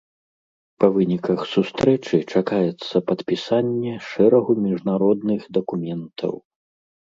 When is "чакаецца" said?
2.39-2.95